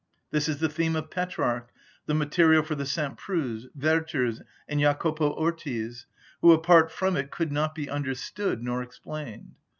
This 0.31 0.49
is 0.49 0.57
the 0.57 0.67
theme 0.67 0.95
of 0.95 1.11
Petrarch, 1.11 1.69
the 2.07 2.15
material 2.15 2.63
for 2.63 2.73
the 2.73 2.87
St. 2.87 3.15
Preuxs, 3.19 3.67
Werthers, 3.77 4.41
and 4.67 4.79
Jacopo 4.81 5.29
Ortis, 5.35 6.07
who 6.41 6.53
apart 6.53 6.91
from 6.91 7.15
it 7.15 7.29
could 7.29 7.51
not 7.51 7.75
be 7.75 7.87
understood 7.87 8.63
nor 8.63 8.81
explained. 8.81 9.57